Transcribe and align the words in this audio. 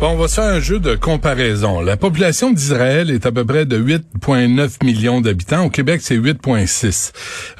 Bon, 0.00 0.10
on 0.10 0.16
va 0.16 0.28
faire 0.28 0.44
un 0.44 0.60
jeu 0.60 0.78
de 0.78 0.94
comparaison. 0.94 1.80
La 1.80 1.96
population 1.96 2.52
d'Israël 2.52 3.10
est 3.10 3.26
à 3.26 3.32
peu 3.32 3.44
près 3.44 3.66
de 3.66 3.76
8,9 3.76 4.84
millions 4.84 5.20
d'habitants. 5.20 5.64
Au 5.64 5.70
Québec, 5.70 6.02
c'est 6.04 6.16
8,6. 6.16 7.10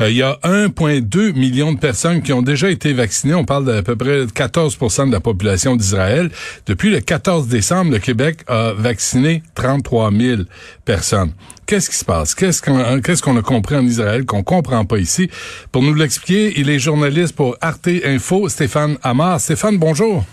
Euh, 0.00 0.09
il 0.09 0.18
y 0.18 0.22
a 0.22 0.39
1,2 0.45 1.32
million 1.32 1.72
de 1.72 1.80
personnes 1.80 2.22
qui 2.22 2.32
ont 2.32 2.43
déjà 2.43 2.71
été 2.71 2.93
vaccinées. 2.93 3.35
On 3.35 3.45
parle 3.45 3.64
d'à 3.64 3.82
peu 3.82 3.96
près 3.96 4.27
14% 4.27 5.09
de 5.09 5.12
la 5.12 5.18
population 5.18 5.75
d'Israël. 5.75 6.30
Depuis 6.66 6.90
le 6.90 7.00
14 7.00 7.48
décembre, 7.48 7.90
le 7.90 7.98
Québec 7.98 8.45
a 8.46 8.73
vacciné 8.73 9.43
33 9.57 10.12
000 10.12 10.43
personnes. 10.84 11.32
Qu'est-ce 11.66 11.91
qui 11.91 11.96
se 11.96 12.05
passe? 12.05 12.36
Qu'est-ce 12.36 12.63
qu'on 12.63 13.00
qu'est-ce 13.00 13.21
qu'on 13.21 13.36
a 13.36 13.43
compris 13.43 13.75
en 13.75 13.85
Israël 13.85 14.25
qu'on 14.25 14.44
comprend 14.44 14.85
pas 14.85 14.99
ici? 14.99 15.29
Pour 15.72 15.82
nous 15.82 15.93
l'expliquer, 15.93 16.52
il 16.57 16.71
est 16.71 16.79
journaliste 16.79 17.35
pour 17.35 17.57
Arte 17.61 17.89
Info, 18.05 18.49
Stéphane 18.49 18.96
Amar. 19.02 19.41
Stéphane, 19.41 19.77
bonjour. 19.77 20.25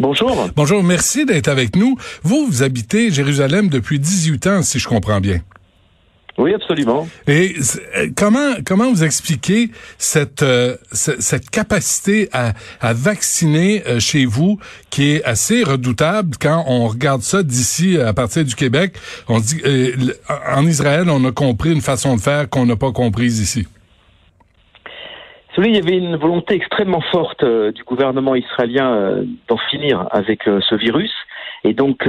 Bonjour. 0.00 0.48
Bonjour, 0.56 0.82
merci 0.82 1.26
d'être 1.26 1.48
avec 1.48 1.76
nous. 1.76 1.96
Vous, 2.22 2.46
vous 2.46 2.62
habitez 2.62 3.10
Jérusalem 3.10 3.68
depuis 3.68 3.98
18 3.98 4.46
ans, 4.46 4.62
si 4.62 4.78
je 4.78 4.88
comprends 4.88 5.20
bien. 5.20 5.40
Oui, 6.38 6.54
absolument. 6.54 7.06
Et 7.26 7.54
euh, 7.98 8.08
comment 8.16 8.54
comment 8.64 8.90
vous 8.90 9.04
expliquez 9.04 9.70
cette 9.98 10.42
euh, 10.42 10.76
cette 10.92 11.50
capacité 11.50 12.30
à, 12.32 12.54
à 12.80 12.94
vacciner 12.94 13.82
euh, 13.86 14.00
chez 14.00 14.24
vous 14.24 14.58
qui 14.88 15.10
est 15.10 15.24
assez 15.24 15.62
redoutable 15.64 16.36
quand 16.40 16.64
on 16.66 16.86
regarde 16.88 17.20
ça 17.20 17.42
d'ici 17.42 17.98
à 17.98 18.14
partir 18.14 18.42
du 18.46 18.54
Québec, 18.54 18.94
on 19.28 19.38
dit 19.38 19.60
en 20.50 20.66
Israël, 20.66 21.10
on 21.10 21.22
a 21.26 21.32
compris 21.32 21.72
une 21.72 21.82
façon 21.82 22.16
de 22.16 22.22
faire 22.22 22.48
qu'on 22.48 22.64
n'a 22.64 22.76
pas 22.76 22.92
comprise 22.92 23.38
ici 23.38 23.66
il 25.68 25.74
y 25.74 25.78
avait 25.78 25.98
une 25.98 26.16
volonté 26.16 26.54
extrêmement 26.54 27.00
forte 27.00 27.42
euh, 27.42 27.72
du 27.72 27.84
gouvernement 27.84 28.34
israélien 28.34 28.94
euh, 28.94 29.24
d'en 29.48 29.56
finir 29.56 30.06
avec 30.10 30.46
euh, 30.48 30.60
ce 30.68 30.74
virus 30.74 31.12
et 31.64 31.74
donc 31.74 32.08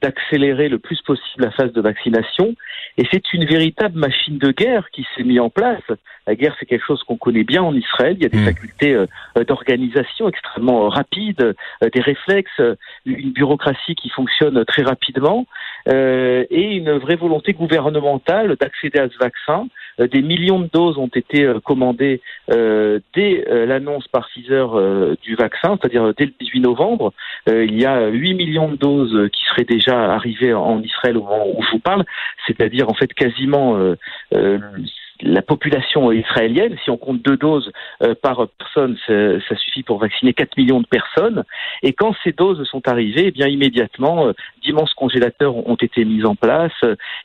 d'accélérer 0.00 0.68
le 0.68 0.78
plus 0.78 1.02
possible 1.02 1.42
la 1.42 1.50
phase 1.50 1.72
de 1.72 1.80
vaccination. 1.80 2.54
Et 2.98 3.04
c'est 3.10 3.32
une 3.32 3.44
véritable 3.44 3.98
machine 3.98 4.38
de 4.38 4.52
guerre 4.52 4.90
qui 4.92 5.04
s'est 5.16 5.24
mise 5.24 5.40
en 5.40 5.50
place. 5.50 5.82
La 6.28 6.36
guerre, 6.36 6.54
c'est 6.60 6.66
quelque 6.66 6.86
chose 6.86 7.02
qu'on 7.02 7.16
connaît 7.16 7.42
bien 7.42 7.64
en 7.64 7.74
Israël. 7.74 8.14
Il 8.16 8.22
y 8.22 8.26
a 8.26 8.28
des 8.28 8.38
mmh. 8.38 8.44
facultés 8.44 9.04
d'organisation 9.48 10.28
extrêmement 10.28 10.88
rapides, 10.88 11.56
des 11.80 12.00
réflexes, 12.00 12.62
une 13.04 13.32
bureaucratie 13.32 13.96
qui 13.96 14.08
fonctionne 14.08 14.64
très 14.66 14.82
rapidement 14.82 15.46
et 15.88 16.76
une 16.76 16.92
vraie 16.98 17.16
volonté 17.16 17.54
gouvernementale 17.54 18.54
d'accéder 18.54 19.00
à 19.00 19.08
ce 19.08 19.18
vaccin 19.18 19.66
des 19.98 20.22
millions 20.22 20.60
de 20.60 20.68
doses 20.72 20.98
ont 20.98 21.10
été 21.14 21.44
euh, 21.44 21.60
commandées 21.60 22.20
euh, 22.50 23.00
dès 23.14 23.44
l'annonce 23.66 24.08
par 24.08 24.28
Pfizer 24.28 25.16
du 25.22 25.34
vaccin, 25.34 25.78
c'est-à-dire 25.80 26.12
dès 26.14 26.26
le 26.26 26.32
18 26.40 26.60
novembre. 26.60 27.12
il 27.46 27.80
y 27.80 27.84
a 27.84 28.08
8 28.08 28.34
millions 28.34 28.68
de 28.68 28.76
doses 28.76 29.30
qui 29.32 29.44
seraient 29.44 29.64
déjà 29.64 30.12
arrivées 30.12 30.54
en 30.54 30.80
Israël 30.82 31.16
au 31.16 31.22
moment 31.22 31.46
où 31.46 31.62
je 31.62 31.70
vous 31.72 31.78
parle, 31.78 32.04
c'est-à-dire 32.46 32.88
en 32.88 32.94
fait 32.94 33.12
quasiment 33.12 33.78
la 35.20 35.42
population 35.42 36.10
israélienne, 36.10 36.76
si 36.82 36.90
on 36.90 36.96
compte 36.96 37.22
deux 37.22 37.36
doses 37.36 37.70
par 38.22 38.48
personne, 38.58 38.96
ça, 39.06 39.56
suffit 39.56 39.82
pour 39.82 39.98
vacciner 39.98 40.32
4 40.32 40.56
millions 40.56 40.80
de 40.80 40.86
personnes. 40.86 41.44
Et 41.82 41.92
quand 41.92 42.14
ces 42.24 42.32
doses 42.32 42.62
sont 42.64 42.86
arrivées, 42.88 43.26
eh 43.26 43.30
bien 43.30 43.46
immédiatement, 43.46 44.32
d'immenses 44.62 44.94
congélateurs 44.94 45.56
ont 45.56 45.76
été 45.76 46.04
mis 46.04 46.24
en 46.24 46.34
place 46.34 46.72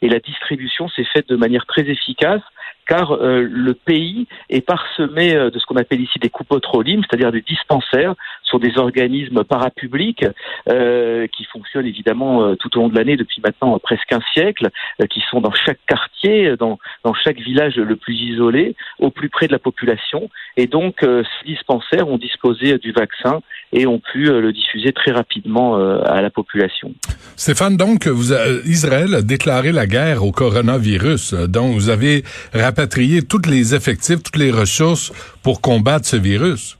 et 0.02 0.10
la 0.10 0.20
distribution 0.20 0.90
s'est 0.90 1.06
faite 1.06 1.30
de 1.30 1.36
manière 1.36 1.66
très 1.66 1.84
efficace 1.84 2.42
car 2.88 3.12
euh, 3.12 3.48
le 3.50 3.74
pays 3.74 4.28
est 4.50 4.62
parsemé 4.62 5.36
euh, 5.36 5.50
de 5.50 5.60
ce 5.60 5.66
qu'on 5.66 5.76
appelle 5.76 6.02
ici 6.02 6.20
des 6.20 6.30
coupotrolimes, 6.30 7.02
c'est-à-dire 7.02 7.32
des 7.32 7.42
dispensaires, 7.42 8.16
sur 8.44 8.60
des 8.60 8.78
organismes 8.78 9.44
parapublics 9.44 10.26
euh, 10.70 11.28
qui 11.28 11.44
fonctionnent 11.46 11.86
évidemment 11.86 12.56
tout 12.56 12.78
au 12.78 12.82
long 12.82 12.88
de 12.88 12.96
l'année 12.96 13.18
depuis 13.18 13.42
maintenant 13.44 13.78
presque 13.80 14.12
un 14.14 14.22
siècle, 14.34 14.70
qui 15.10 15.22
sont 15.30 15.42
dans 15.42 15.52
chaque 15.52 15.80
quartier, 15.86 16.56
dans, 16.58 16.80
dans 17.04 17.14
chaque 17.14 17.40
village 17.40 17.76
le 17.76 17.96
plus 17.98 18.16
isolé, 18.16 18.76
au 19.00 19.10
plus 19.10 19.30
près 19.30 19.48
de 19.48 19.52
la 19.52 19.60
population. 19.60 20.30
Et 20.56 20.68
donc 20.68 21.00
ces 21.02 21.46
dispensaires 21.46 22.08
ont 22.08 22.18
disposé 22.18 22.78
du 22.78 22.94
vaccin 22.94 23.42
et 23.74 23.86
ont 23.86 24.00
pu 24.00 24.26
le 24.26 24.54
diffuser 24.54 24.94
très 24.94 25.12
rapidement 25.12 25.76
à 26.04 26.22
la 26.22 26.30
population. 26.30 26.94
Stéphane, 27.36 27.76
donc 27.76 28.08
vous, 28.08 28.34
Israël 28.66 29.14
a 29.14 29.22
déclaré 29.22 29.72
la 29.72 29.86
guerre 29.88 30.24
au 30.24 30.32
coronavirus, 30.32 31.34
dont 31.34 31.74
vous 31.74 31.90
avez 31.90 32.24
rapatrier 32.54 33.24
tous 33.24 33.48
les 33.50 33.76
effectifs, 33.76 34.24
toutes 34.24 34.38
les 34.38 34.52
ressources 34.52 35.12
pour 35.44 35.60
combattre 35.60 36.06
ce 36.06 36.16
virus. 36.16 36.78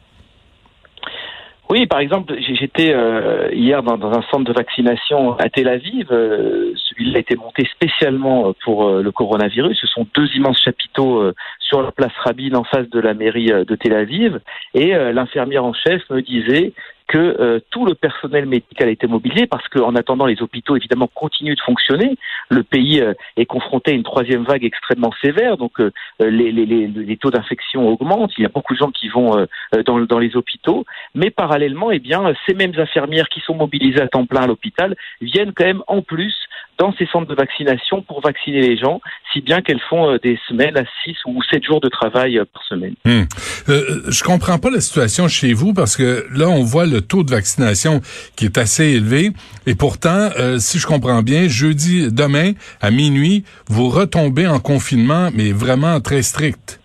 Oui, 1.70 1.86
par 1.86 2.00
exemple, 2.00 2.34
j'étais 2.40 2.94
euh, 2.94 3.50
hier 3.52 3.84
dans, 3.84 4.12
un 4.12 4.22
centre 4.32 4.46
de 4.46 4.54
vaccination 4.54 5.34
à 5.38 5.50
Tel 5.50 5.68
Aviv. 5.68 6.08
Euh, 6.12 6.72
celui-là 6.76 7.18
a 7.18 7.20
été 7.20 7.36
monté 7.36 7.66
spécialement 7.66 8.54
pour 8.64 8.88
euh, 8.88 9.02
le 9.02 9.12
coronavirus. 9.12 9.78
Ce 9.78 9.88
sont 9.88 10.08
deux 10.16 10.28
immenses 10.34 10.62
chapiteaux 10.64 11.30
sur 11.60 11.82
la 11.82 11.92
place 11.92 12.14
Rabin 12.24 12.54
en 12.54 12.64
face 12.64 12.90
de 12.90 13.00
la 13.02 13.14
mairie 13.14 13.48
de 13.48 13.76
Tel 13.76 13.94
Aviv. 13.94 14.40
Et 14.74 14.94
l'infirmière 15.12 15.66
en 15.66 15.74
chef 15.74 16.02
me 16.10 16.22
disait 16.22 16.72
que 17.08 17.18
euh, 17.18 17.60
tout 17.72 17.86
le 17.86 17.96
personnel 17.96 18.46
médical 18.46 18.90
a 18.90 18.92
été 18.92 19.08
mobilisé 19.08 19.48
parce 19.48 19.68
qu'en 19.70 19.96
attendant, 19.96 20.26
les 20.26 20.42
hôpitaux 20.42 20.76
évidemment 20.76 21.10
continuent 21.14 21.56
de 21.56 21.62
fonctionner. 21.62 22.18
Le 22.50 22.64
pays 22.64 23.02
euh, 23.02 23.14
est 23.38 23.46
confronté 23.46 23.92
à 23.92 23.94
une 23.94 24.04
troisième 24.04 24.44
vague 24.44 24.66
extrêmement 24.66 25.14
sévère, 25.22 25.58
donc 25.58 25.80
euh, 25.80 25.92
les, 26.20 27.18
taux 27.18 27.32
d'infection 27.32 27.88
augmentent. 27.88 28.34
Il 28.38 28.44
y 28.44 28.46
a 28.46 28.50
beaucoup 28.50 28.74
de 28.74 28.80
gens 28.80 28.92
qui 28.92 29.08
vont 29.10 29.48
dans, 29.86 30.00
dans, 30.00 30.20
les 30.20 30.36
hôpitaux, 30.36 30.86
mais 31.16 31.32
parallèlement, 31.32 31.92
eh 31.92 32.00
bien, 32.00 32.34
ces 32.46 32.54
mêmes 32.54 32.74
infirmières 32.78 33.30
qui 33.30 33.40
sont 33.40 33.56
mobilisées 33.56 34.02
à 34.02 34.08
temps 34.08 34.26
plein 34.26 34.42
à 34.42 34.48
l'hôpital 34.48 34.96
viennent 35.22 35.54
quand 35.54 35.66
même 35.66 35.84
en 35.88 36.02
plus 36.02 36.36
dans 36.78 36.94
ces 36.94 37.06
centres 37.08 37.28
de 37.28 37.36
vaccination 37.36 38.02
pour 38.02 38.22
vacciner 38.22 38.62
les 38.62 38.78
gens, 38.78 39.02
si 39.32 39.42
bien 39.42 39.62
qu'elles 39.62 39.82
font 39.90 40.18
des 40.22 40.38
semaines 40.48 40.78
à 40.78 40.84
6 41.06 41.16
ou 41.26 41.42
7 41.50 41.64
jours 41.64 41.80
de 41.80 41.90
travail 41.90 42.40
par 42.54 42.64
semaine. 42.64 42.94
Hmm. 43.06 43.24
Euh, 43.70 44.02
je 44.10 44.24
comprends 44.24 44.60
pas 44.60 44.70
la 44.70 44.82
situation 44.82 45.28
chez 45.28 45.54
vous 45.54 45.74
parce 45.74 45.96
que 45.96 46.28
là, 46.32 46.48
on 46.48 46.64
voit 46.64 46.86
le 46.86 46.98
le 46.98 47.02
taux 47.02 47.24
de 47.24 47.30
vaccination 47.30 48.02
qui 48.36 48.46
est 48.46 48.58
assez 48.58 48.86
élevé. 48.98 49.30
Et 49.68 49.76
pourtant, 49.76 50.30
euh, 50.40 50.58
si 50.58 50.80
je 50.80 50.88
comprends 50.88 51.22
bien, 51.22 51.48
jeudi, 51.48 52.12
demain, 52.12 52.54
à 52.82 52.90
minuit, 52.90 53.44
vous 53.68 53.90
retombez 53.90 54.48
en 54.48 54.60
confinement, 54.60 55.30
mais 55.36 55.52
vraiment 55.52 56.00
très 56.00 56.24
strict. 56.24 56.80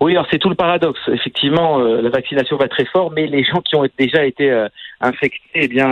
Oui, 0.00 0.12
alors 0.12 0.26
c'est 0.30 0.38
tout 0.38 0.48
le 0.48 0.54
paradoxe. 0.54 1.00
Effectivement, 1.08 1.80
euh, 1.80 2.00
la 2.00 2.10
vaccination 2.10 2.56
va 2.56 2.68
très 2.68 2.84
fort, 2.86 3.10
mais 3.12 3.26
les 3.26 3.44
gens 3.44 3.60
qui 3.60 3.74
ont 3.76 3.84
déjà 3.98 4.24
été 4.24 4.50
euh, 4.50 4.68
infectés, 5.02 5.40
eh 5.54 5.68
bien, 5.68 5.88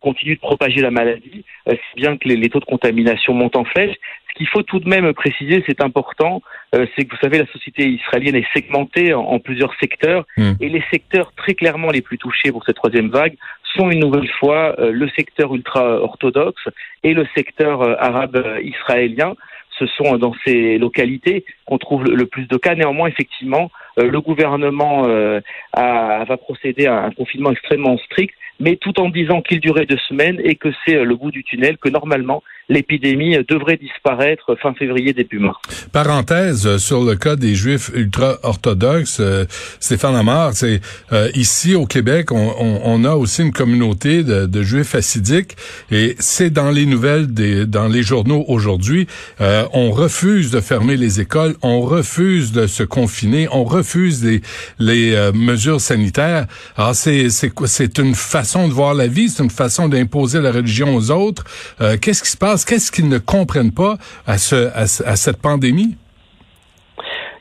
continuent 0.00 0.34
de 0.34 0.40
propager 0.40 0.80
la 0.80 0.90
maladie, 0.90 1.44
si 1.66 1.96
bien 1.96 2.16
que 2.16 2.28
les, 2.28 2.48
taux 2.48 2.60
de 2.60 2.64
contamination 2.64 3.34
montent 3.34 3.56
en 3.56 3.64
flèche. 3.64 3.94
Ce 4.28 4.38
qu'il 4.38 4.48
faut 4.48 4.62
tout 4.62 4.78
de 4.78 4.88
même 4.88 5.12
préciser, 5.14 5.64
c'est 5.66 5.82
important, 5.82 6.42
c'est 6.72 7.04
que 7.04 7.10
vous 7.10 7.20
savez, 7.20 7.38
la 7.38 7.46
société 7.46 7.88
israélienne 7.88 8.36
est 8.36 8.46
segmentée 8.54 9.14
en, 9.14 9.38
plusieurs 9.38 9.74
secteurs, 9.80 10.26
hmm. 10.36 10.52
et 10.60 10.68
les 10.68 10.82
secteurs 10.92 11.32
très 11.36 11.54
clairement 11.54 11.90
les 11.90 12.02
plus 12.02 12.18
touchés 12.18 12.52
pour 12.52 12.64
cette 12.64 12.76
troisième 12.76 13.08
vague 13.08 13.36
sont 13.76 13.90
une 13.90 14.00
nouvelle 14.00 14.30
fois 14.40 14.74
le 14.78 15.08
secteur 15.10 15.54
ultra-orthodoxe 15.54 16.62
et 17.04 17.14
le 17.14 17.26
secteur 17.36 17.82
arabe 18.02 18.42
israélien 18.62 19.34
ce 19.78 19.86
sont 19.86 20.16
dans 20.16 20.34
ces 20.44 20.78
localités 20.78 21.44
qu'on 21.66 21.78
trouve 21.78 22.04
le 22.04 22.26
plus 22.26 22.46
de 22.46 22.56
cas. 22.56 22.74
Néanmoins, 22.74 23.08
effectivement, 23.08 23.64
euh, 23.64 23.70
le 24.04 24.20
gouvernement 24.20 25.06
euh, 25.06 25.40
va 25.74 26.36
procéder 26.36 26.86
à 26.86 27.04
un 27.04 27.10
confinement 27.10 27.52
extrêmement 27.52 27.98
strict, 27.98 28.34
mais 28.60 28.76
tout 28.76 28.98
en 29.00 29.08
disant 29.08 29.40
qu'il 29.40 29.60
durait 29.60 29.86
deux 29.86 29.98
semaines 30.08 30.40
et 30.42 30.56
que 30.56 30.68
c'est 30.84 30.96
euh, 30.96 31.04
le 31.04 31.16
bout 31.16 31.30
du 31.30 31.44
tunnel, 31.44 31.78
que 31.78 31.88
normalement 31.88 32.42
l'épidémie 32.68 33.36
devrait 33.48 33.76
disparaître 33.76 34.56
fin 34.60 34.74
février, 34.74 35.12
début 35.12 35.38
mars. 35.38 35.58
Parenthèse 35.92 36.66
euh, 36.66 36.78
sur 36.78 37.02
le 37.02 37.16
cas 37.16 37.36
des 37.36 37.54
Juifs 37.54 37.90
ultra-orthodoxes, 37.94 39.20
euh, 39.20 39.44
Stéphane 39.80 40.16
Amar, 40.16 40.52
c'est 40.52 40.80
euh, 41.12 41.30
ici 41.34 41.74
au 41.74 41.86
Québec, 41.86 42.30
on, 42.30 42.52
on, 42.58 42.80
on, 42.84 43.04
a 43.04 43.14
aussi 43.14 43.42
une 43.42 43.52
communauté 43.52 44.22
de, 44.22 44.46
de 44.46 44.62
Juifs 44.62 44.94
assidiques 44.94 45.56
et 45.90 46.14
c'est 46.18 46.50
dans 46.50 46.70
les 46.70 46.84
nouvelles, 46.84 47.32
des, 47.32 47.64
dans 47.64 47.88
les 47.88 48.02
journaux 48.02 48.44
aujourd'hui, 48.48 49.06
euh, 49.40 49.64
on 49.72 49.90
refuse 49.90 50.50
de 50.50 50.60
fermer 50.60 50.96
les 50.96 51.20
écoles, 51.20 51.54
on 51.62 51.80
refuse 51.80 52.52
de 52.52 52.66
se 52.66 52.82
confiner, 52.82 53.48
on 53.50 53.64
refuse 53.64 53.87
les, 53.96 54.40
les 54.78 55.30
mesures 55.34 55.80
sanitaires. 55.80 56.46
Alors 56.76 56.94
c'est 56.94 57.28
c'est 57.30 57.98
une 57.98 58.14
façon 58.14 58.68
de 58.68 58.72
voir 58.72 58.94
la 58.94 59.06
vie, 59.06 59.28
c'est 59.28 59.42
une 59.42 59.50
façon 59.50 59.88
d'imposer 59.88 60.40
la 60.40 60.52
religion 60.52 60.94
aux 60.94 61.10
autres. 61.10 61.44
Qu'est-ce 62.00 62.22
qui 62.22 62.30
se 62.30 62.36
passe? 62.36 62.64
Qu'est-ce 62.64 62.90
qu'ils 62.90 63.08
ne 63.08 63.18
comprennent 63.18 63.72
pas 63.72 63.96
à, 64.26 64.38
ce, 64.38 64.56
à, 64.74 65.16
cette 65.16 65.40
pandémie? 65.40 65.96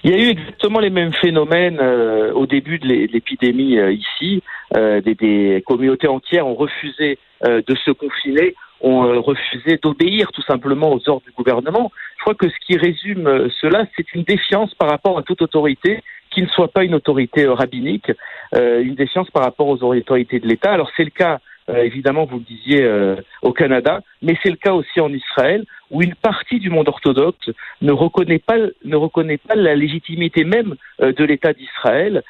Il 0.03 0.11
y 0.11 0.13
a 0.13 0.17
eu 0.17 0.29
exactement 0.29 0.79
les 0.79 0.89
mêmes 0.89 1.13
phénomènes 1.13 1.79
euh, 1.81 2.31
au 2.33 2.45
début 2.45 2.79
de 2.79 2.87
l'épidémie 2.87 3.77
euh, 3.77 3.91
ici. 3.91 4.41
Euh, 4.75 5.01
des, 5.01 5.15
des, 5.15 5.63
communautés 5.65 6.07
entières 6.07 6.47
ont 6.47 6.55
refusé 6.55 7.19
de 7.45 7.75
se 7.85 7.91
confiner 7.91 8.55
ont 8.81 9.21
refusé 9.21 9.79
d'obéir 9.81 10.31
tout 10.31 10.41
simplement 10.43 10.91
aux 10.91 11.09
ordres 11.09 11.25
du 11.25 11.31
gouvernement. 11.31 11.91
Je 12.17 12.23
crois 12.23 12.35
que 12.35 12.47
ce 12.47 12.55
qui 12.65 12.77
résume 12.77 13.49
cela, 13.61 13.85
c'est 13.95 14.13
une 14.13 14.23
défiance 14.23 14.73
par 14.75 14.89
rapport 14.89 15.17
à 15.17 15.23
toute 15.23 15.41
autorité 15.41 16.03
qui 16.37 16.43
ne 16.43 16.49
soit 16.49 16.67
pas 16.67 16.83
une 16.83 16.93
autorité 16.93 17.47
rabbinique, 17.47 18.11
une 18.53 18.93
défiance 18.93 19.27
par 19.31 19.43
rapport 19.43 19.67
aux 19.67 19.81
autorités 19.83 20.39
de 20.39 20.47
l'État. 20.47 20.71
Alors 20.71 20.91
c'est 20.95 21.03
le 21.03 21.09
cas 21.09 21.39
euh, 21.69 21.83
évidemment, 21.83 22.25
vous 22.25 22.37
le 22.37 22.43
disiez, 22.43 22.83
euh, 22.83 23.17
au 23.41 23.51
Canada, 23.51 24.01
mais 24.21 24.37
c'est 24.41 24.49
le 24.49 24.55
cas 24.55 24.73
aussi 24.73 25.01
en 25.01 25.11
Israël, 25.11 25.65
où 25.91 26.01
une 26.01 26.15
partie 26.15 26.59
du 26.59 26.69
monde 26.69 26.87
orthodoxe 26.87 27.49
ne 27.81 27.91
reconnaît 27.91 28.39
pas, 28.39 28.57
ne 28.85 28.95
reconnaît 28.95 29.37
pas 29.37 29.55
la 29.55 29.75
légitimité 29.75 30.45
même 30.45 30.75
euh, 31.01 31.11
de 31.11 31.25
l'État 31.25 31.51
d'Israël, 31.51 32.23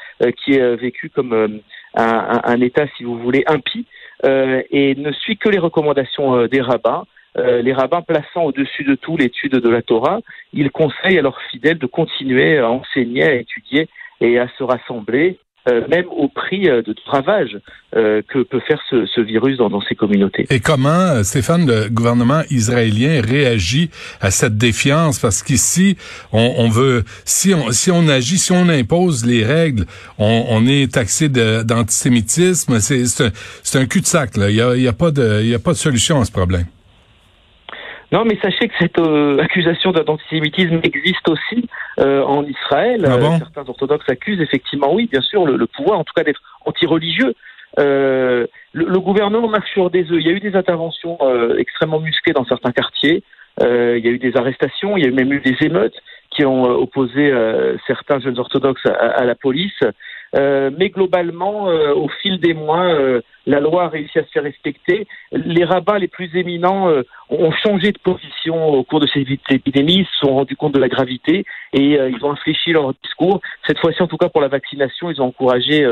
qui 0.43 0.53
est 0.53 0.75
vécu 0.75 1.09
comme 1.09 1.61
un, 1.95 2.61
État, 2.61 2.85
si 2.97 3.03
vous 3.03 3.17
voulez, 3.19 3.43
impie, 3.47 3.85
et 4.23 4.95
ne 4.95 5.11
suit 5.11 5.37
que 5.37 5.49
les 5.49 5.59
recommandations 5.59 6.47
des 6.47 6.61
rabbins. 6.61 7.05
Les 7.37 7.73
rabbins 7.73 8.01
plaçant 8.01 8.43
au-dessus 8.43 8.83
de 8.83 8.95
tout 8.95 9.15
l'étude 9.15 9.53
de 9.53 9.69
la 9.69 9.81
Torah, 9.81 10.19
ils 10.53 10.71
conseillent 10.71 11.19
à 11.19 11.21
leurs 11.21 11.39
fidèles 11.51 11.77
de 11.77 11.85
continuer 11.85 12.57
à 12.57 12.69
enseigner, 12.69 13.23
à 13.23 13.35
étudier 13.35 13.87
et 14.21 14.39
à 14.39 14.47
se 14.57 14.63
rassembler 14.63 15.37
euh, 15.69 15.81
même 15.89 16.05
au 16.11 16.29
prix 16.29 16.69
euh, 16.69 16.81
de 16.81 16.95
ravage 17.07 17.57
euh, 17.95 18.21
que 18.25 18.39
peut 18.43 18.61
faire 18.61 18.79
ce, 18.89 19.05
ce 19.05 19.19
virus 19.19 19.57
dans, 19.57 19.69
dans, 19.69 19.81
ces 19.81 19.95
communautés. 19.95 20.45
Et 20.49 20.61
comment, 20.61 21.21
Stéphane, 21.23 21.67
le 21.67 21.89
gouvernement 21.89 22.41
israélien 22.49 23.21
réagit 23.21 23.89
à 24.21 24.31
cette 24.31 24.57
défiance? 24.57 25.19
Parce 25.19 25.43
qu'ici, 25.43 25.97
on, 26.31 26.53
on, 26.57 26.69
veut, 26.69 27.03
si 27.25 27.53
on, 27.53 27.71
si 27.71 27.91
on 27.91 28.07
agit, 28.07 28.37
si 28.37 28.53
on 28.53 28.69
impose 28.69 29.25
les 29.25 29.43
règles, 29.43 29.85
on, 30.17 30.45
on 30.47 30.65
est 30.65 30.93
taxé 30.93 31.27
d'antisémitisme. 31.27 32.79
C'est 32.79 33.03
un, 33.21 33.81
un 33.81 33.85
cul-de-sac. 33.87 34.31
Il 34.37 34.43
n'y 34.43 34.61
a, 34.61 34.75
y 34.77 34.87
a, 34.87 34.91
a 34.91 34.93
pas 34.93 35.11
de 35.11 35.73
solution 35.73 36.21
à 36.21 36.25
ce 36.25 36.31
problème. 36.31 36.65
Non, 38.11 38.23
mais 38.23 38.37
sachez 38.41 38.69
que 38.69 38.73
cette 38.79 38.99
euh, 38.99 39.37
accusation 39.39 39.91
d'antisémitisme 39.91 40.79
existe 40.83 41.27
aussi 41.27 41.67
euh, 41.99 42.23
en 42.23 42.45
Israël. 42.45 43.03
Ah 43.05 43.15
euh, 43.15 43.37
certains 43.37 43.67
orthodoxes 43.67 44.09
accusent 44.09 44.41
effectivement, 44.41 44.93
oui, 44.93 45.09
bien 45.11 45.21
sûr, 45.21 45.45
le, 45.45 45.67
pouvoir, 45.67 45.99
en 45.99 46.03
tout 46.03 46.13
cas, 46.15 46.23
d'être 46.23 46.41
anti-religieux. 46.65 47.33
Le, 47.77 48.47
le, 48.73 48.99
gouvernement 48.99 49.49
marche 49.49 49.71
sur 49.71 49.89
des 49.89 50.09
œufs. 50.11 50.19
Il 50.21 50.25
y 50.25 50.29
a 50.29 50.33
eu 50.33 50.39
des 50.39 50.55
interventions 50.55 51.17
extrêmement 51.57 51.99
musclées 51.99 52.33
dans 52.33 52.45
certains 52.45 52.71
quartiers. 52.71 53.23
il 53.61 53.65
y 53.99 54.07
a 54.07 54.11
eu 54.11 54.19
des 54.19 54.35
arrestations. 54.35 54.97
Il 54.97 55.03
y 55.03 55.07
a 55.07 55.11
même 55.11 55.31
eu 55.33 55.41
des 55.41 55.55
émeutes 55.61 55.95
qui 56.31 56.45
ont 56.45 56.63
opposé 56.63 57.31
certains 57.85 58.19
jeunes 58.19 58.39
orthodoxes 58.39 58.85
à, 58.85 58.93
à 58.93 59.25
la 59.25 59.35
police. 59.35 59.79
Euh, 60.35 60.69
mais 60.77 60.89
globalement, 60.89 61.69
euh, 61.69 61.93
au 61.93 62.09
fil 62.21 62.39
des 62.39 62.53
mois, 62.53 62.83
euh, 62.83 63.21
la 63.45 63.59
loi 63.59 63.85
a 63.85 63.87
réussi 63.87 64.19
à 64.19 64.23
se 64.23 64.31
faire 64.31 64.43
respecter. 64.43 65.07
Les 65.31 65.63
rabbins 65.63 65.97
les 65.97 66.07
plus 66.07 66.35
éminents 66.35 66.91
ont 67.29 67.51
changé 67.51 67.93
de 67.93 67.97
position 67.97 68.67
au 68.73 68.83
cours 68.83 68.99
de 68.99 69.07
cette 69.07 69.25
épidémie, 69.49 70.05
se 70.05 70.27
sont 70.27 70.35
rendus 70.35 70.57
compte 70.57 70.73
de 70.73 70.79
la 70.79 70.89
gravité 70.89 71.45
et 71.71 71.93
ils 71.93 72.25
ont 72.25 72.31
infléchi 72.31 72.73
leur 72.73 72.93
discours. 73.01 73.39
Cette 73.65 73.79
fois-ci, 73.79 74.03
en 74.03 74.07
tout 74.07 74.17
cas 74.17 74.27
pour 74.27 74.41
la 74.41 74.49
vaccination, 74.49 75.09
ils 75.09 75.21
ont 75.21 75.27
encouragé 75.27 75.89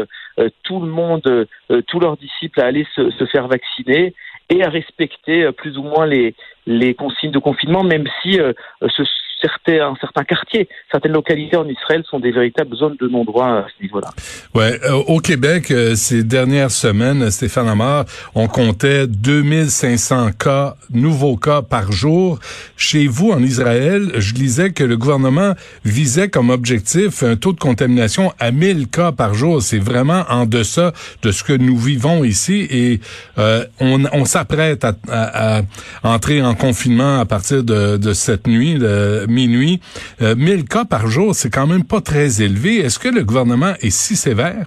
tout 0.63 0.81
le 0.81 0.87
monde, 0.87 1.47
tous 1.87 1.99
leurs 2.01 2.17
disciples 2.17 2.59
à 2.59 2.65
aller 2.65 2.85
se, 2.93 3.09
se, 3.11 3.25
faire 3.27 3.47
vacciner 3.47 4.13
et 4.49 4.61
à 4.61 4.69
respecter 4.69 5.49
plus 5.53 5.77
ou 5.77 5.83
moins 5.83 6.05
les, 6.05 6.35
les 6.67 6.93
consignes 6.93 7.31
de 7.31 7.39
confinement, 7.39 7.85
même 7.85 8.09
si 8.21 8.33
ce 8.33 9.03
certains, 9.41 9.93
certains 9.99 10.23
quartiers, 10.23 10.67
certaines 10.91 11.13
localités 11.13 11.57
en 11.57 11.67
Israël 11.67 12.03
sont 12.09 12.19
des 12.19 12.31
véritables 12.31 12.75
zones 12.75 12.95
de 12.99 13.07
non-droit 13.07 13.47
à 13.47 13.65
ce 13.75 13.83
niveau-là. 13.83 14.09
Ouais, 14.53 14.79
euh, 14.83 14.93
au 15.07 15.19
Québec, 15.19 15.71
euh, 15.71 15.95
ces 15.95 16.23
dernières 16.23 16.71
semaines, 16.71 17.29
Stéphane 17.31 17.67
Amar, 17.67 18.05
on 18.33 18.47
comptait 18.47 19.07
2500 19.07 20.31
cas, 20.39 20.75
nouveaux 20.91 21.37
cas 21.37 21.61
par 21.61 21.91
jour. 21.91 22.39
Chez 22.77 23.07
vous, 23.07 23.31
en 23.31 23.41
Israël, 23.41 24.11
je 24.15 24.33
lisais 24.33 24.71
que 24.71 24.83
le 24.83 24.97
gouvernement 24.97 25.53
visait 25.83 26.29
comme 26.29 26.49
objectif 26.49 27.23
un 27.23 27.35
taux 27.35 27.53
de 27.53 27.59
contamination 27.59 28.31
à 28.39 28.51
1000 28.51 28.87
cas 28.87 29.11
par 29.11 29.33
jour. 29.33 29.61
C'est 29.61 29.79
vraiment 29.79 30.23
en 30.29 30.45
deçà 30.45 30.93
de 31.21 31.31
ce 31.31 31.43
que 31.43 31.53
nous 31.53 31.77
vivons 31.77 32.23
ici 32.23 32.67
et 32.69 32.99
euh, 33.37 33.65
on, 33.79 34.25
s'apprête 34.25 34.83
à, 34.83 34.93
à, 35.09 35.61
entrer 36.03 36.41
en 36.41 36.55
confinement 36.55 37.19
à 37.19 37.25
partir 37.25 37.63
de, 37.63 37.97
de 37.97 38.13
cette 38.13 38.47
nuit. 38.47 38.77
Minuit. 39.27 39.79
1000 40.21 40.59
euh, 40.59 40.63
cas 40.63 40.85
par 40.85 41.07
jour, 41.07 41.35
c'est 41.35 41.49
quand 41.49 41.67
même 41.67 41.83
pas 41.83 42.01
très 42.01 42.41
élevé. 42.41 42.77
Est-ce 42.77 42.99
que 42.99 43.09
le 43.09 43.23
gouvernement 43.23 43.73
est 43.81 43.89
si 43.89 44.15
sévère? 44.15 44.65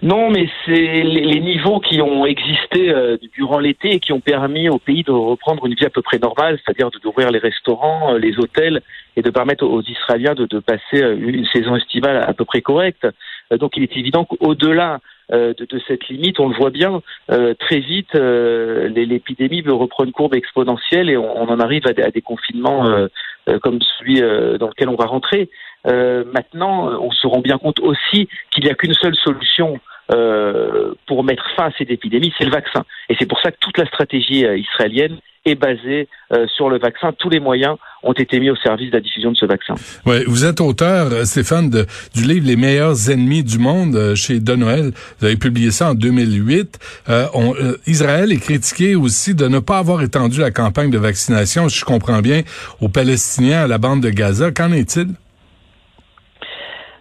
Non, 0.00 0.30
mais 0.30 0.48
c'est 0.64 1.02
les, 1.02 1.40
niveaux 1.40 1.80
qui 1.80 2.00
ont 2.00 2.24
existé 2.24 2.90
euh, 2.90 3.16
durant 3.36 3.58
l'été 3.58 3.94
et 3.94 4.00
qui 4.00 4.12
ont 4.12 4.20
permis 4.20 4.68
au 4.68 4.78
pays 4.78 5.02
de 5.02 5.10
reprendre 5.10 5.66
une 5.66 5.74
vie 5.74 5.86
à 5.86 5.90
peu 5.90 6.02
près 6.02 6.20
normale, 6.20 6.56
c'est-à-dire 6.64 6.90
d'ouvrir 7.02 7.32
les 7.32 7.40
restaurants, 7.40 8.14
euh, 8.14 8.18
les 8.18 8.38
hôtels 8.38 8.80
et 9.16 9.22
de 9.22 9.30
permettre 9.30 9.64
aux 9.64 9.82
Israéliens 9.82 10.34
de, 10.34 10.46
de, 10.46 10.60
passer 10.60 11.00
une 11.00 11.46
saison 11.46 11.74
estivale 11.74 12.24
à 12.24 12.32
peu 12.32 12.44
près 12.44 12.60
correcte. 12.60 13.08
donc 13.50 13.76
il 13.76 13.82
est 13.82 13.96
évident 13.96 14.24
qu'au-delà 14.24 15.00
de, 15.30 15.54
de, 15.64 15.80
cette 15.86 16.08
limite, 16.08 16.40
on 16.40 16.48
le 16.48 16.56
voit 16.56 16.70
bien, 16.70 17.02
très 17.28 17.80
vite, 17.80 18.14
l'épidémie 18.14 19.62
reprend 19.66 20.04
une 20.04 20.12
courbe 20.12 20.34
exponentielle 20.34 21.10
et 21.10 21.16
on, 21.16 21.48
en 21.48 21.60
arrive 21.60 21.86
à 21.86 22.10
des 22.10 22.22
confinements 22.22 22.84
comme 23.62 23.78
celui 23.98 24.20
dans 24.20 24.68
lequel 24.68 24.88
on 24.88 24.96
va 24.96 25.06
rentrer. 25.06 25.50
maintenant, 25.84 27.00
on 27.00 27.10
se 27.10 27.26
rend 27.26 27.40
bien 27.40 27.58
compte 27.58 27.80
aussi 27.80 28.28
qu'il 28.50 28.64
n'y 28.64 28.70
a 28.70 28.74
qu'une 28.74 28.94
seule 28.94 29.16
solution 29.16 29.78
euh, 30.10 30.94
pour 31.06 31.22
mettre 31.22 31.44
fin 31.54 31.66
à 31.66 31.70
cette 31.76 31.90
épidémie, 31.90 32.32
c'est 32.38 32.44
le 32.44 32.50
vaccin. 32.50 32.84
Et 33.10 33.16
c'est 33.18 33.26
pour 33.26 33.40
ça 33.40 33.50
que 33.50 33.58
toute 33.60 33.76
la 33.76 33.86
stratégie 33.86 34.46
euh, 34.46 34.56
israélienne 34.56 35.18
est 35.44 35.54
basée 35.54 36.08
euh, 36.32 36.46
sur 36.56 36.70
le 36.70 36.78
vaccin. 36.78 37.12
Tous 37.12 37.28
les 37.28 37.40
moyens 37.40 37.76
ont 38.02 38.14
été 38.14 38.40
mis 38.40 38.48
au 38.48 38.56
service 38.56 38.90
de 38.90 38.96
la 38.96 39.00
diffusion 39.00 39.32
de 39.32 39.36
ce 39.36 39.44
vaccin. 39.44 39.74
Ouais, 40.06 40.24
vous 40.26 40.46
êtes 40.46 40.62
auteur, 40.62 41.10
Stéphane, 41.26 41.68
de, 41.68 41.86
du 42.14 42.22
livre 42.24 42.46
Les 42.46 42.56
meilleurs 42.56 43.10
ennemis 43.10 43.44
du 43.44 43.58
monde 43.58 44.14
chez 44.14 44.40
De 44.40 44.54
Noël. 44.54 44.92
Vous 45.18 45.26
avez 45.26 45.36
publié 45.36 45.70
ça 45.70 45.90
en 45.90 45.94
2008. 45.94 46.78
On, 47.34 47.54
Israël 47.86 48.32
est 48.32 48.40
critiqué 48.40 48.94
aussi 48.94 49.34
de 49.34 49.46
ne 49.46 49.58
pas 49.58 49.78
avoir 49.78 50.02
étendu 50.02 50.40
la 50.40 50.50
campagne 50.50 50.90
de 50.90 50.98
vaccination, 50.98 51.68
je 51.68 51.84
comprends 51.84 52.20
bien, 52.20 52.42
aux 52.80 52.88
Palestiniens 52.88 53.64
à 53.64 53.66
la 53.66 53.78
bande 53.78 54.02
de 54.02 54.10
Gaza. 54.10 54.50
Qu'en 54.52 54.72
est-il? 54.72 55.08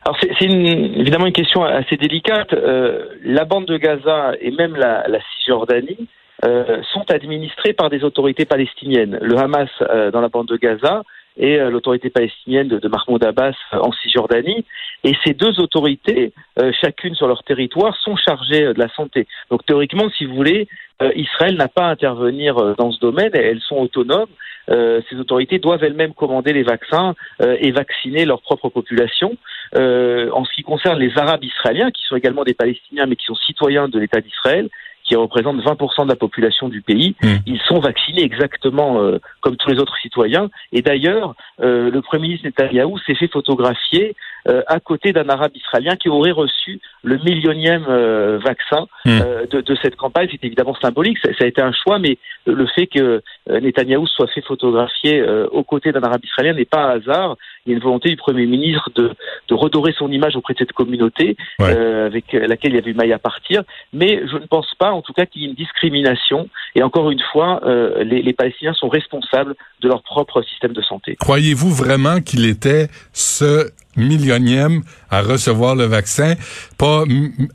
Alors 0.08 0.18
c'est 0.22 0.46
évidemment 0.46 1.26
une 1.26 1.34
question 1.34 1.66
assez 1.66 1.98
délicate. 1.98 2.54
Euh, 2.54 3.08
la 3.26 3.44
bande 3.44 3.66
de 3.66 3.76
Gaza 3.76 4.32
et 4.40 4.52
même 4.52 4.78
la, 4.78 5.04
Cisjordanie 5.36 6.08
euh, 6.46 6.82
sont 6.94 7.12
administrées 7.12 7.74
par 7.74 7.90
des 7.90 8.06
autorités 8.06 8.46
palestiniennes. 8.46 9.20
Le 9.22 9.38
Hamas 9.38 9.68
euh, 9.82 10.10
dans 10.10 10.22
la 10.22 10.30
bande 10.30 10.48
de 10.48 10.56
Gaza 10.56 11.04
et 11.38 11.60
euh, 11.60 11.70
l'autorité 11.70 12.10
palestinienne 12.10 12.68
de, 12.68 12.80
de, 12.80 12.88
Mahmoud 12.88 13.24
Abbas 13.24 13.56
en 13.72 13.92
Cisjordanie. 13.92 14.66
Et 15.04 15.14
ces 15.24 15.34
deux 15.34 15.60
autorités, 15.60 16.34
chacune 16.82 17.14
sur 17.14 17.28
leur 17.28 17.44
territoire, 17.44 17.96
sont 17.98 18.16
chargées 18.16 18.74
de 18.74 18.80
la 18.80 18.90
santé. 18.90 19.28
Donc 19.52 19.64
théoriquement, 19.66 20.10
si 20.10 20.26
vous 20.26 20.34
voulez, 20.34 20.68
Israël 21.16 21.56
n'a 21.56 21.68
pas 21.68 21.86
à 21.86 21.92
intervenir 21.92 22.76
dans 22.76 22.92
ce 22.92 23.00
domaine. 23.00 23.30
Elles 23.34 23.62
sont 23.62 23.76
autonomes. 23.76 24.30
ces 24.68 25.16
autorités 25.20 25.60
doivent 25.60 25.84
elles-mêmes 25.84 26.16
commander 26.16 26.52
les 26.52 26.64
vaccins 26.64 27.14
et 27.40 27.70
vacciner 27.70 28.26
leur 28.26 28.42
propre 28.42 28.70
population. 28.70 29.38
Euh, 29.76 30.30
en 30.32 30.46
ce 30.46 30.54
qui 30.54 30.64
concerne 30.64 31.00
les 31.00 31.18
Arabes 31.18 31.44
israéliens, 31.44 31.92
qui 31.92 32.04
sont 32.04 32.16
également 32.16 32.44
des 32.44 32.54
Palestiniens, 32.54 33.06
mais 33.06 33.16
qui 33.16 33.26
sont 33.26 33.36
citoyens 33.36 33.90
de 33.90 34.00
l'État 34.00 34.22
d'Israël, 34.22 34.70
qui 35.08 35.16
représentent 35.16 35.62
20% 35.64 36.04
de 36.04 36.10
la 36.10 36.16
population 36.16 36.68
du 36.68 36.82
pays, 36.82 37.16
mmh. 37.24 37.28
ils 37.46 37.60
sont 37.62 37.80
vaccinés 37.80 38.24
exactement 38.24 39.02
euh, 39.02 39.20
comme 39.42 39.56
tous 39.56 39.70
les 39.70 39.80
autres 39.80 39.98
citoyens. 40.02 40.50
Et 40.74 40.82
d'ailleurs, 40.82 41.34
euh, 41.62 41.90
le 41.90 42.02
Premier 42.02 42.24
ministre 42.24 42.46
Netanyahou 42.48 43.00
s'est 43.00 43.16
fait 43.16 43.32
photographier 43.32 44.16
euh, 44.48 44.62
à 44.68 44.80
côté 44.80 45.12
d'un 45.12 45.28
arabe 45.28 45.52
israélien 45.56 45.96
qui 45.96 46.10
aurait 46.10 46.32
reçu 46.32 46.80
le 47.04 47.18
millionième 47.18 47.86
euh, 47.90 48.38
vaccin 48.38 48.88
hmm. 49.06 49.20
euh, 49.22 49.46
de, 49.48 49.62
de, 49.62 49.78
cette 49.82 49.96
campagne. 49.96 50.30
C'est 50.32 50.46
évidemment 50.46 50.76
symbolique, 50.82 51.18
ça, 51.24 51.32
ça, 51.38 51.44
a 51.44 51.48
été 51.48 51.62
un 51.62 51.74
choix, 51.74 52.00
mais 52.00 52.18
le 52.46 52.66
fait 52.68 52.88
que 52.88 53.22
Netanyahou 53.50 54.08
soit 54.08 54.28
fait 54.28 54.42
photographier 54.42 55.22
aux 55.52 55.64
côtés 55.64 55.92
d'un 55.92 56.02
arabe 56.02 56.24
israélien 56.24 56.54
n'est 56.54 56.66
pas 56.66 56.86
un 56.86 56.98
hasard. 56.98 57.36
Il 57.66 57.72
y 57.72 57.74
a 57.74 57.78
une 57.78 57.84
volonté 57.84 58.10
du 58.10 58.16
Premier 58.16 58.46
ministre 58.46 58.90
de, 58.96 59.12
de 59.50 59.54
redorer 59.54 59.94
son 59.98 60.10
image 60.12 60.36
auprès 60.38 60.54
de 60.54 60.60
cette 60.60 60.72
communauté 60.72 61.36
avec 61.60 62.32
laquelle 62.32 62.72
il 62.72 62.76
y 62.76 62.80
avait 62.80 62.94
maille 62.94 63.12
à 63.12 63.20
partir. 63.20 63.64
Mais 63.92 64.22
je 64.28 64.38
ne 64.38 64.46
pense 64.46 64.74
pas, 64.76 64.92
en 64.92 65.02
tout 65.02 65.14
cas, 65.14 65.26
qu'il 65.26 65.42
y 65.42 65.46
ait 65.46 65.50
une 65.50 65.56
discrimination. 65.56 66.48
Et 66.76 66.84
encore 66.84 67.12
une 67.12 67.22
fois, 67.32 67.62
les, 68.00 68.22
les 68.22 68.34
Palestiniens 68.34 68.74
sont 68.74 68.90
responsables 68.90 69.56
de 69.88 69.94
leur 69.94 70.04
propre 70.04 70.42
système 70.44 70.74
de 70.74 70.82
santé. 70.82 71.16
Croyez-vous 71.20 71.72
vraiment 71.72 72.22
qu'il 72.22 72.46
était 72.46 72.90
ce 73.14 73.72
millionième 73.96 74.84
à 75.10 75.22
recevoir 75.22 75.76
le 75.76 75.86
vaccin, 75.86 76.36
pas 76.78 77.04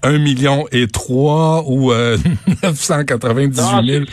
un 0.02 0.18
million 0.18 0.66
et 0.72 0.88
trois 0.88 1.62
ou 1.66 1.92
euh, 1.92 2.16
998 2.62 3.86
000. 3.86 4.04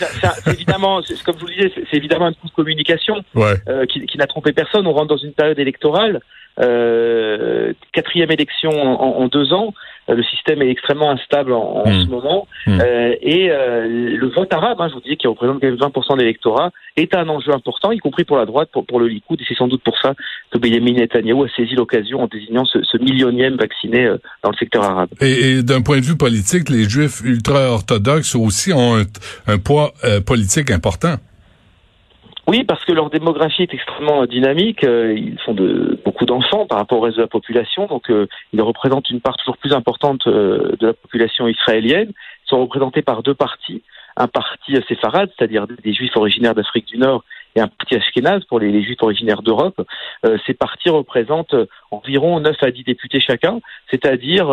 C'est 0.44 0.54
évidemment, 0.54 1.02
comme 1.26 1.36
je 1.36 1.40
vous 1.40 1.48
le 1.48 1.56
disais, 1.56 1.74
c'est 1.90 1.98
évidemment 1.98 2.28
un 2.28 2.34
coup 2.34 2.48
de 2.48 2.54
communication 2.54 3.16
ouais. 3.36 3.56
euh, 3.68 3.86
qui, 3.86 4.06
qui 4.06 4.18
n'a 4.18 4.28
trompé 4.28 4.54
personne. 4.54 4.86
On 4.86 4.94
rentre 4.94 5.08
dans 5.08 5.18
une 5.18 5.34
période 5.34 5.58
électorale. 5.58 6.20
Euh, 6.60 7.74
quatrième 7.94 8.32
élection 8.32 8.72
en, 8.72 9.28
deux 9.28 9.54
ans. 9.54 9.74
Euh, 10.10 10.16
le 10.16 10.24
système 10.24 10.62
est 10.62 10.70
extrêmement 10.70 11.12
instable 11.12 11.54
en, 11.54 11.84
hmm. 11.86 12.02
ce 12.02 12.08
moment. 12.08 12.48
Hmm. 12.68 12.80
Euh, 12.82 13.16
et 13.22 13.50
euh, 13.50 13.88
le 13.88 14.28
vote 14.28 14.52
arabe, 14.54 14.82
hein, 14.82 14.88
je 14.90 14.96
vous 14.96 15.02
dis, 15.02 15.16
qui 15.18 15.28
représente 15.28 15.62
quand 15.62 15.68
même 15.68 15.76
20% 15.76 16.16
de 16.16 16.20
l'électorat, 16.20 16.72
est 16.98 17.16
un 17.16 17.28
enjeu 17.30 17.54
important, 17.54 17.92
y 17.92 18.00
compris 18.00 18.24
pour 18.24 18.38
la 18.38 18.46
droite, 18.46 18.70
pour, 18.74 18.86
pour 18.86 19.00
le 19.00 19.08
Likoud. 19.08 19.40
Et 19.40 19.46
c'est 19.48 19.56
sans 19.56 19.68
doute 19.68 19.84
pour 19.84 19.98
ça 20.02 20.14
que 20.52 20.58
Benjamin 20.58 20.94
Netanyahu 20.94 21.46
a 21.46 21.50
saisi 21.56 21.76
l'occasion 21.76 22.22
en 22.24 22.28
désignant 22.28 22.66
ce, 22.66 22.80
ce 22.84 22.98
millionième 22.98 23.56
vacciné 23.56 24.10
dans 24.44 24.50
le 24.50 24.58
secteur 24.58 24.84
arabe. 24.84 25.10
Et, 25.22 25.64
d'un 25.64 25.82
point 25.82 26.00
de 26.00 26.06
vue 26.06 26.18
politique, 26.18 26.70
les 26.70 26.90
juifs 26.90 27.22
ultra-orthodoxes 27.24 28.36
aussi 28.36 28.74
ont 28.74 28.98
un, 28.98 29.04
un 29.48 29.58
poids 29.58 29.94
politique 30.26 30.72
important. 30.72 31.16
Oui, 32.50 32.64
parce 32.64 32.84
que 32.84 32.92
leur 32.92 33.12
démographie 33.12 33.62
est 33.62 33.74
extrêmement 33.76 34.26
dynamique. 34.26 34.84
Euh, 34.84 35.14
ils 35.16 35.38
font 35.46 35.54
de, 35.54 36.00
beaucoup 36.04 36.26
d'enfants 36.26 36.66
par 36.66 36.80
rapport 36.80 36.98
au 36.98 37.02
reste 37.02 37.18
de 37.18 37.22
la 37.22 37.28
population, 37.28 37.86
donc 37.86 38.10
euh, 38.10 38.26
ils 38.54 38.62
représentent 38.64 39.08
une 39.12 39.22
part 39.22 39.38
toujours 39.38 39.58
plus 39.58 39.72
importante 39.72 40.26
euh, 40.26 40.76
de 40.80 40.88
la 40.88 40.94
population 40.94 41.48
israélienne. 41.48 42.10
Ils 42.10 42.50
sont 42.50 42.60
représentés 42.60 43.04
par 43.04 43.22
deux 43.22 43.36
partis. 43.36 43.84
Un 44.18 44.28
parti 44.28 44.76
séfarade, 44.88 45.30
c'est-à-dire 45.38 45.68
des 45.68 45.94
juifs 45.94 46.18
originaires 46.18 46.56
d'Afrique 46.56 46.88
du 46.88 46.98
Nord, 46.98 47.24
et 47.56 47.62
un 47.62 47.68
parti 47.68 47.94
ashkénaze 47.96 48.44
pour 48.46 48.60
les, 48.60 48.82
juifs 48.82 49.04
originaires 49.04 49.44
d'Europe. 49.44 49.80
ces 50.48 50.56
partis 50.56 50.90
représentent 50.90 51.56
environ 51.92 52.40
9 52.40 52.56
à 52.62 52.72
10 52.72 52.84
députés 52.84 53.20
chacun, 53.20 53.60
c'est-à-dire 53.92 54.50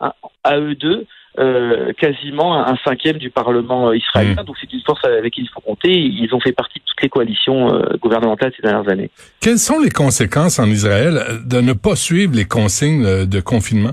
à 0.00 0.58
eux 0.58 0.74
deux, 0.76 1.06
euh, 1.38 1.94
quasiment 1.94 2.62
un 2.66 2.76
cinquième 2.84 3.16
du 3.16 3.30
Parlement 3.30 3.88
euh, 3.88 3.96
israélien. 3.96 4.42
Mmh. 4.42 4.44
Donc 4.44 4.56
c'est 4.60 4.70
une 4.70 4.82
force 4.82 5.02
avec 5.04 5.32
qui 5.32 5.40
il 5.40 5.48
faut 5.48 5.60
compter. 5.60 5.90
Ils 5.90 6.28
ont 6.34 6.40
fait 6.40 6.52
partie 6.52 6.78
de 6.78 6.84
toutes 6.84 7.00
les 7.00 7.08
coalitions 7.08 7.74
euh, 7.74 7.96
gouvernementales 8.02 8.52
ces 8.54 8.62
dernières 8.62 8.86
années. 8.90 9.10
Quelles 9.40 9.58
sont 9.58 9.80
les 9.80 9.88
conséquences 9.88 10.58
en 10.58 10.66
Israël 10.66 11.22
de 11.46 11.62
ne 11.62 11.72
pas 11.72 11.96
suivre 11.96 12.34
les 12.36 12.44
consignes 12.44 13.24
de 13.24 13.40
confinement? 13.40 13.92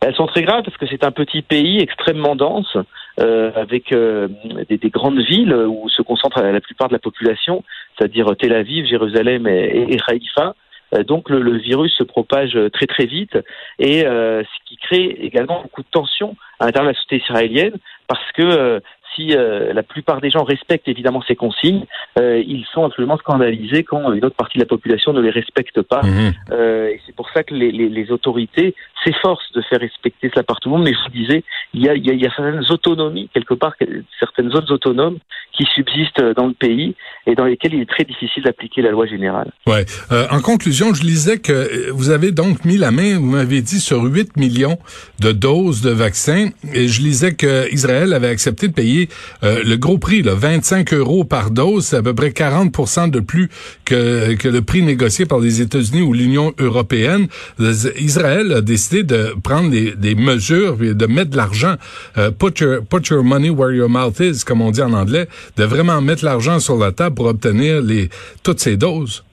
Ben, 0.00 0.08
elles 0.08 0.16
sont 0.16 0.26
très 0.26 0.42
graves 0.42 0.64
parce 0.64 0.76
que 0.76 0.86
c'est 0.88 1.04
un 1.04 1.12
petit 1.12 1.42
pays 1.42 1.78
extrêmement 1.78 2.34
dense, 2.34 2.76
euh, 3.20 3.52
avec 3.54 3.94
des, 3.94 4.78
des, 4.78 4.90
grandes 4.90 5.20
villes 5.20 5.54
où 5.54 5.88
se 5.90 6.02
concentre 6.02 6.42
la 6.42 6.60
plupart 6.60 6.88
de 6.88 6.94
la 6.94 6.98
population, 6.98 7.62
c'est-à-dire 7.96 8.26
Tel 8.36 8.52
Aviv, 8.52 8.84
Jérusalem 8.86 9.46
et, 9.46 9.94
et 9.94 9.98
Haïfa. 10.08 10.56
Euh, 10.94 11.04
donc 11.04 11.30
le, 11.30 11.56
virus 11.58 11.94
se 11.96 12.02
propage 12.02 12.56
euh, 12.56 12.70
très 12.70 12.86
très 12.86 13.06
vite 13.06 13.38
et 13.78 14.06
euh, 14.06 14.42
ce 14.42 14.68
qui 14.68 14.76
crée 14.76 15.04
également 15.20 15.62
beaucoup 15.62 15.82
de 15.82 15.88
tensions 15.90 16.36
à 16.58 16.66
l'intérieur 16.66 16.92
de 16.92 16.96
la 16.96 17.02
société 17.02 17.24
israélienne 17.24 17.74
parce 18.06 18.32
que 18.32 18.80
si 19.14 19.28
la 19.28 19.82
plupart 19.82 20.20
des 20.20 20.30
gens 20.30 20.44
respectent 20.44 20.88
évidemment 20.88 21.22
ces 21.26 21.36
consignes, 21.36 21.84
ils 22.16 22.64
sont 22.72 22.84
absolument 22.84 23.16
scandalisés 23.16 23.84
quand 23.84 24.12
une 24.12 24.24
autre 24.24 24.36
partie 24.36 24.58
de 24.58 24.62
la 24.62 24.68
population 24.68 25.12
ne 25.12 25.20
les 25.20 25.30
respecte 25.30 25.82
pas. 25.82 26.02
Mmh. 26.02 26.52
et 26.52 27.00
c'est 27.06 27.14
pour 27.14 27.30
ça 27.30 27.42
que 27.42 27.54
les, 27.54 27.70
les, 27.70 27.88
les 27.88 28.10
autorités 28.10 28.74
s'efforcent 29.04 29.52
de 29.54 29.62
faire 29.62 29.80
respecter 29.80 30.30
cela 30.30 30.42
par 30.42 30.60
tout 30.60 30.68
le 30.68 30.76
monde. 30.76 30.84
Mais 30.84 30.92
je 30.92 30.98
vous 31.04 31.16
disais, 31.16 31.44
il 31.72 31.82
y 31.82 31.88
a, 31.88 31.94
il 31.94 32.04
y 32.04 32.26
a, 32.26 32.30
certaines 32.34 32.64
autonomies, 32.70 33.28
quelque 33.32 33.54
part, 33.54 33.74
certaines 34.18 34.50
zones 34.50 34.70
autonomes 34.70 35.18
qui 35.52 35.64
subsistent 35.74 36.22
dans 36.36 36.46
le 36.46 36.52
pays 36.54 36.94
et 37.26 37.34
dans 37.34 37.44
lesquelles 37.44 37.74
il 37.74 37.82
est 37.82 37.88
très 37.88 38.04
difficile 38.04 38.42
d'appliquer 38.42 38.82
la 38.82 38.90
loi 38.90 39.06
générale. 39.06 39.52
Ouais. 39.66 39.84
Euh, 40.10 40.26
en 40.30 40.40
conclusion, 40.40 40.94
je 40.94 41.02
lisais 41.02 41.38
que 41.38 41.90
vous 41.90 42.10
avez 42.10 42.32
donc 42.32 42.64
mis 42.64 42.76
la 42.76 42.90
main, 42.90 43.18
vous 43.18 43.30
m'avez 43.30 43.60
dit, 43.60 43.80
sur 43.80 44.02
8 44.02 44.36
millions 44.36 44.78
de 45.20 45.32
doses 45.32 45.82
de 45.82 45.90
vaccins. 45.90 46.48
Et 46.72 46.88
je 46.88 47.02
lisais 47.02 47.34
que 47.34 47.72
Israël 47.72 48.12
avait 48.12 48.28
accepté 48.28 48.68
de 48.68 48.72
payer 48.72 49.03
euh, 49.42 49.62
le 49.64 49.76
gros 49.76 49.98
prix, 49.98 50.22
là, 50.22 50.34
25 50.34 50.92
euros 50.94 51.24
par 51.24 51.50
dose. 51.50 51.86
C'est 51.86 51.96
à 51.96 52.02
peu 52.02 52.14
près 52.14 52.30
40% 52.30 53.10
de 53.10 53.20
plus 53.20 53.48
que, 53.84 54.34
que 54.34 54.48
le 54.48 54.62
prix 54.62 54.82
négocié 54.82 55.26
par 55.26 55.38
les 55.38 55.60
États-Unis 55.60 56.02
ou 56.02 56.12
l'Union 56.12 56.52
européenne. 56.58 57.26
Israël 57.58 58.52
a 58.52 58.60
décidé 58.60 59.02
de 59.02 59.34
prendre 59.42 59.70
des, 59.70 60.14
mesures, 60.14 60.76
de 60.76 61.06
mettre 61.06 61.30
de 61.30 61.36
l'argent, 61.36 61.74
euh, 62.18 62.30
put, 62.30 62.60
your, 62.60 63.24
money 63.24 63.50
where 63.50 63.72
your 63.72 63.88
mouth 63.88 64.20
is, 64.20 64.44
comme 64.44 64.60
on 64.60 64.70
dit 64.70 64.82
en 64.82 64.92
anglais, 64.92 65.26
de 65.56 65.64
vraiment 65.64 66.00
mettre 66.00 66.24
l'argent 66.24 66.58
sur 66.58 66.76
la 66.76 66.92
table 66.92 67.14
pour 67.14 67.26
obtenir 67.26 67.80
les, 67.80 68.08
toutes 68.42 68.60
ces 68.60 68.76
doses. 68.76 69.24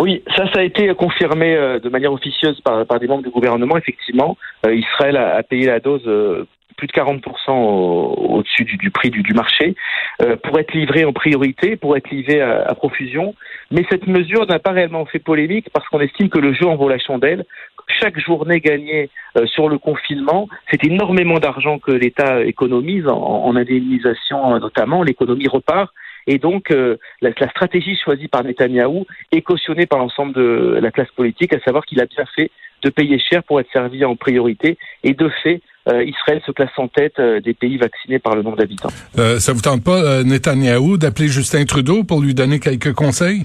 Oui, 0.00 0.22
ça, 0.36 0.50
ça 0.52 0.58
a 0.58 0.62
été 0.62 0.92
confirmé 0.94 1.54
euh, 1.54 1.78
de 1.78 1.88
manière 1.88 2.12
officieuse 2.12 2.60
par, 2.62 2.84
des 2.98 3.06
membres 3.06 3.22
du 3.22 3.30
gouvernement. 3.30 3.76
Effectivement, 3.76 4.36
Israël 4.68 5.16
a, 5.16 5.42
payé 5.42 5.66
la 5.66 5.78
dose 5.78 6.02
plus 6.76 6.86
de 6.86 6.92
40% 6.92 7.50
au-dessus 7.50 8.64
du, 8.64 8.90
prix 8.90 9.10
du, 9.10 9.34
marché 9.34 9.74
pour 10.42 10.58
être 10.58 10.72
livré 10.72 11.04
en 11.04 11.12
priorité, 11.12 11.76
pour 11.76 11.96
être 11.96 12.10
livré 12.10 12.40
à, 12.40 12.62
à 12.62 12.74
profusion. 12.74 13.34
Mais 13.70 13.84
cette 13.90 14.06
mesure 14.06 14.46
n'a 14.46 14.58
pas 14.58 14.72
réellement 14.72 15.06
fait 15.06 15.18
polémique 15.18 15.68
parce 15.72 15.88
qu'on 15.88 16.00
estime 16.00 16.28
que 16.28 16.38
le 16.38 16.52
jeu 16.52 16.66
en 16.66 16.76
vaut 16.76 16.88
la 16.88 16.98
chandelle, 16.98 17.44
chaque 18.00 18.18
journée 18.18 18.60
gagnée 18.60 19.10
euh, 19.36 19.46
sur 19.46 19.68
le 19.68 19.78
confinement, 19.78 20.48
c'est 20.70 20.84
énormément 20.84 21.38
d'argent 21.38 21.78
que 21.78 21.92
l'État 21.92 22.42
économise 22.44 23.06
en, 23.06 23.54
indemnisation 23.56 24.54
euh, 24.54 24.58
notamment. 24.58 25.02
L'économie 25.02 25.48
repart. 25.48 25.92
Et 26.26 26.38
donc, 26.38 26.70
euh, 26.70 26.96
la, 27.20 27.32
stratégie 27.50 27.96
choisie 28.02 28.28
par 28.28 28.44
Netanyahou 28.44 29.06
est 29.30 29.42
cautionnée 29.42 29.86
par 29.86 29.98
l'ensemble 29.98 30.32
de 30.32 30.78
la 30.80 30.90
classe 30.90 31.10
politique, 31.10 31.52
à 31.52 31.60
savoir 31.60 31.84
qu'il 31.84 32.00
a 32.00 32.06
bien 32.06 32.24
fait 32.34 32.50
de 32.82 32.90
payer 32.90 33.18
cher 33.18 33.42
pour 33.44 33.60
être 33.60 33.70
servi 33.72 34.04
en 34.04 34.16
priorité. 34.16 34.78
Et 35.02 35.12
de 35.12 35.28
fait, 35.42 35.60
Israël 35.86 36.40
se 36.46 36.52
place 36.52 36.70
en 36.78 36.88
tête 36.88 37.20
des 37.20 37.54
pays 37.54 37.76
vaccinés 37.76 38.18
par 38.18 38.34
le 38.34 38.42
nombre 38.42 38.56
d'habitants. 38.56 38.90
ça 39.38 39.52
vous 39.52 39.60
tente 39.60 39.84
pas, 39.84 40.22
Netanyahou, 40.22 40.96
d'appeler 40.96 41.28
Justin 41.28 41.64
Trudeau 41.64 42.04
pour 42.04 42.20
lui 42.20 42.34
donner 42.34 42.60
quelques 42.60 42.92
conseils? 42.92 43.44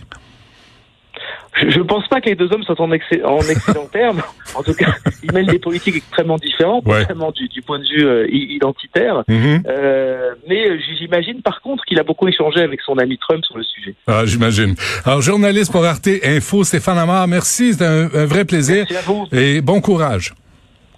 Je 1.67 1.79
ne 1.79 1.83
pense 1.83 2.07
pas 2.07 2.21
que 2.21 2.29
les 2.29 2.35
deux 2.35 2.51
hommes 2.53 2.63
soient 2.63 2.79
en, 2.79 2.89
en 2.89 2.91
excellent 2.91 3.87
terme. 3.91 4.21
En 4.55 4.63
tout 4.63 4.73
cas, 4.73 4.93
ils 5.23 5.31
mènent 5.31 5.47
des 5.47 5.59
politiques 5.59 5.95
extrêmement 5.95 6.37
différentes, 6.37 6.85
vraiment 6.85 7.31
du, 7.31 7.61
point 7.61 7.79
de 7.79 7.83
vue 7.83 8.05
euh, 8.05 8.27
identitaire. 8.29 9.23
Euh, 9.29 10.31
mais 10.47 10.79
j'imagine 10.97 11.41
par 11.41 11.61
contre 11.61 11.83
qu'il 11.85 11.99
a 11.99 12.03
beaucoup 12.03 12.27
échangé 12.27 12.61
avec 12.61 12.81
son 12.81 12.97
ami 12.97 13.17
Trump 13.17 13.43
sur 13.43 13.57
le 13.57 13.63
sujet. 13.63 13.95
Ah, 14.07 14.25
j'imagine. 14.25 14.75
Alors, 15.05 15.21
journaliste 15.21 15.71
pour 15.71 15.83
Arte 15.83 16.09
Info, 16.23 16.63
Stéphane 16.63 16.97
Amar, 16.97 17.27
merci, 17.27 17.73
c'est 17.73 17.85
un, 17.85 18.09
un, 18.13 18.25
vrai 18.25 18.45
plaisir. 18.45 18.85
Merci 18.89 18.95
à 18.95 19.01
vous. 19.01 19.27
Et 19.31 19.61
bon 19.61 19.81
courage. 19.81 20.33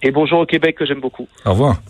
Et 0.02 0.10
bonjour 0.10 0.40
au 0.40 0.46
Québec 0.46 0.76
que 0.76 0.84
j'aime 0.84 1.00
beaucoup. 1.00 1.28
Au 1.44 1.50
revoir. 1.50 1.80